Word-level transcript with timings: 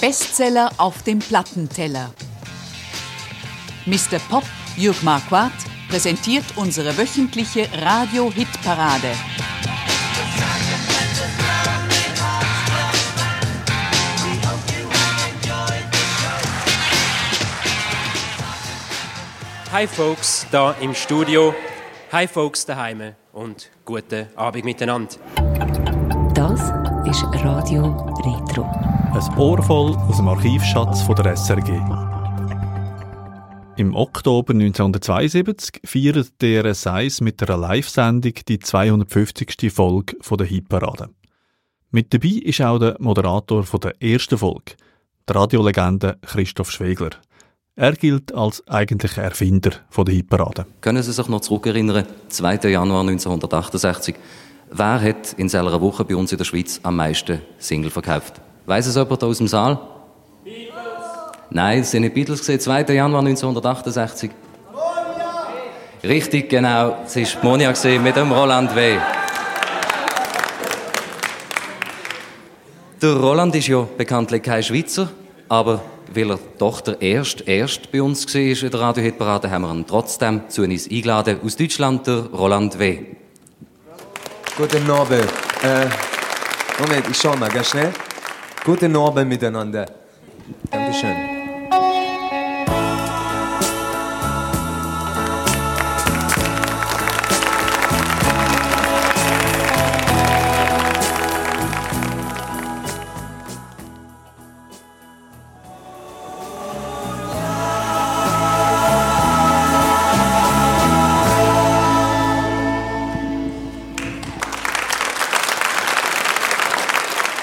Bestseller 0.00 0.70
auf 0.78 1.02
dem 1.02 1.18
Plattenteller. 1.18 2.10
Mr. 3.84 4.18
Pop 4.30 4.44
Jürg 4.76 5.02
Marquardt 5.02 5.52
präsentiert 5.90 6.44
unsere 6.56 6.96
wöchentliche 6.96 7.68
Radio-Hit-Parade. 7.82 9.12
Hi 19.70 19.86
Folks, 19.86 20.46
da 20.50 20.72
im 20.80 20.94
Studio. 20.94 21.54
Hi 22.10 22.26
Folks 22.26 22.64
daheim 22.64 23.14
und 23.34 23.70
guten 23.84 24.28
Abend 24.34 24.64
miteinander. 24.64 25.39
Radio 27.42 27.84
Retro. 28.22 28.64
Ein 28.64 29.38
Ohr 29.38 29.62
voll 29.62 29.96
aus 29.96 30.18
dem 30.18 30.28
Archivschatz 30.28 31.00
von 31.00 31.14
der 31.16 31.34
SRG. 31.36 31.70
Im 33.76 33.94
Oktober 33.94 34.52
1972 34.52 35.80
feiert 35.84 36.42
der 36.42 36.74
Seis 36.74 37.22
mit 37.22 37.42
einer 37.42 37.56
Live-Sendung 37.56 38.34
die 38.46 38.58
250. 38.58 39.72
Folge 39.72 40.16
der 40.30 40.46
Hitparade. 40.46 41.08
Mit 41.90 42.12
dabei 42.12 42.40
ist 42.44 42.60
auch 42.60 42.78
der 42.78 42.96
Moderator 42.98 43.64
der 43.64 44.02
ersten 44.02 44.36
Folge, 44.36 44.74
die 45.26 45.32
Radiolegende 45.32 46.18
Christoph 46.20 46.70
Schwegler. 46.70 47.10
Er 47.74 47.92
gilt 47.92 48.34
als 48.34 48.66
eigentlicher 48.68 49.22
Erfinder 49.22 49.70
der 49.96 50.14
Hitparade. 50.14 50.66
Können 50.82 51.02
Sie 51.02 51.12
sich 51.12 51.28
noch 51.28 51.40
zurückerinnern, 51.40 52.04
2. 52.28 52.68
Januar 52.68 53.00
1968, 53.00 54.14
wer 54.70 55.00
hat 55.00 55.32
in 55.36 55.46
dieser 55.46 55.80
Woche 55.80 56.04
bei 56.04 56.16
uns 56.16 56.32
in 56.32 56.38
der 56.38 56.44
Schweiz 56.44 56.80
am 56.82 56.96
meisten 56.96 57.40
Single 57.58 57.90
verkauft? 57.90 58.40
Weiss 58.66 58.86
es 58.86 58.94
jemand 58.94 59.22
aus 59.24 59.38
dem 59.38 59.48
Saal? 59.48 59.78
Beatles! 60.44 60.74
Nein, 61.50 61.80
es 61.80 61.90
sind 61.90 62.02
nicht 62.02 62.14
Beatles, 62.14 62.44
2. 62.44 62.82
Januar 62.82 63.20
1968. 63.20 64.30
Monia! 64.72 64.88
Richtig, 66.04 66.48
genau, 66.48 66.96
es 67.04 67.16
war 67.16 67.44
Monia 67.44 67.74
mit 68.00 68.16
dem 68.16 68.32
Roland 68.32 68.74
W. 68.74 68.98
Der 73.02 73.16
Roland 73.16 73.54
ist 73.54 73.66
ja 73.66 73.86
bekanntlich 73.96 74.42
kein 74.42 74.62
Schweizer, 74.62 75.08
aber 75.48 75.80
weil 76.12 76.32
er 76.32 76.38
doch 76.58 76.80
der 76.80 77.00
erste, 77.00 77.44
erst 77.44 77.90
bei 77.90 78.02
uns 78.02 78.26
war 78.34 78.40
in 78.40 78.70
der 78.70 78.80
Radio-Hitparade, 78.80 79.50
haben 79.50 79.62
wir 79.62 79.72
ihn 79.72 79.86
trotzdem 79.86 80.42
zu 80.48 80.62
uns 80.62 80.90
eingeladen. 80.90 81.38
Aus 81.42 81.56
Deutschland, 81.56 82.06
der 82.06 82.26
Roland 82.26 82.78
W. 82.78 82.98
Guten 84.56 84.90
Abend. 84.90 85.28
Äh, 85.62 85.86
Moment, 86.80 87.08
ich 87.10 87.16
schau 87.16 87.36
mal 87.36 87.48
ganz 87.48 87.70
schnell. 87.70 87.92
Guten 88.64 88.96
Abend 88.96 89.28
miteinander. 89.28 89.86
Dankeschön. 90.70 91.39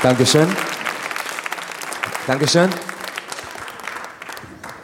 Dankeschön. 0.00 0.46
Dankeschön. 2.24 2.70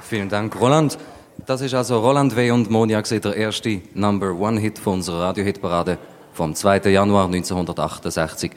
Vielen 0.03 0.29
Dank, 0.29 0.61
Roland. 0.61 0.99
Das 1.47 1.61
ist 1.61 1.73
also 1.73 2.01
Roland 2.01 2.35
W. 2.35 2.51
und 2.51 2.69
Monia 2.69 3.01
der 3.01 3.37
erste 3.37 3.81
Number 3.95 4.33
One 4.33 4.59
Hit 4.59 4.81
von 4.81 4.95
unserer 4.95 5.21
Radio-Hitparade 5.21 5.99
vom 6.33 6.53
2. 6.57 6.91
Januar 6.91 7.27
1968. 7.27 8.51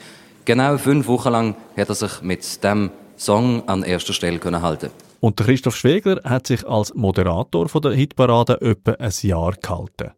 Genau 0.44 0.76
fünf 0.78 1.06
Wochen 1.06 1.30
lang 1.30 1.54
hat 1.76 1.90
er 1.90 1.94
sich 1.94 2.22
mit 2.22 2.64
dem 2.64 2.90
Song 3.16 3.62
an 3.68 3.84
erster 3.84 4.12
Stelle 4.12 4.40
können 4.40 4.60
halten. 4.60 4.90
Und 5.20 5.38
der 5.38 5.46
Christoph 5.46 5.76
Schwegler 5.76 6.20
hat 6.24 6.48
sich 6.48 6.66
als 6.66 6.92
Moderator 6.92 7.68
von 7.68 7.82
der 7.82 7.92
Hitparade 7.92 8.60
etwa 8.60 8.92
ein 8.92 9.12
Jahr 9.22 9.52
gehalten. 9.52 10.10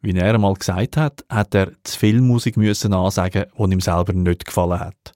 Wie 0.00 0.16
er 0.16 0.34
einmal 0.34 0.54
gesagt 0.54 0.96
hat, 0.96 1.24
hat 1.28 1.56
er 1.56 1.72
zu 1.82 1.98
viel 1.98 2.20
Musik 2.20 2.56
müssen 2.56 2.94
ansagen, 2.94 3.46
die 3.58 3.72
ihm 3.72 3.80
selber 3.80 4.12
nicht 4.12 4.44
gefallen 4.44 4.78
hat 4.78 5.15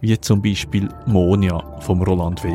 wie 0.00 0.18
zum 0.20 0.42
Beispiel 0.42 0.88
Monia 1.06 1.62
vom 1.80 2.02
Roland 2.02 2.42
W. 2.44 2.50